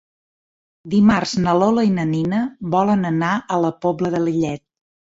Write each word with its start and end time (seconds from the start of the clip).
Dimarts 0.93 1.33
na 1.43 1.53
Lola 1.59 1.85
i 1.89 1.93
na 1.99 2.07
Nina 2.15 2.41
volen 2.79 3.13
anar 3.13 3.33
a 3.59 3.63
la 3.69 3.75
Pobla 3.89 4.17
de 4.19 4.27
Lillet. 4.29 4.69